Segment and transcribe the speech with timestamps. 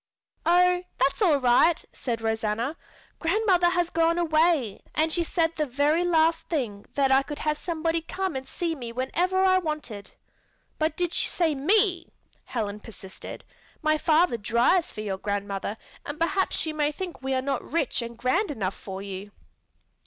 [0.47, 2.75] "Oh, that's all right!" said Rosanna.
[3.19, 7.55] "Grandmother has gone away, and she said the very last thing that I could have
[7.55, 10.09] somebody come and see me whenever I wanted."
[10.79, 12.07] "But did she say me?"
[12.45, 13.43] Helen persisted.
[13.83, 18.01] "My father drives for your grandmother and perhaps she may think we are not rich
[18.01, 19.29] and grand enough for you."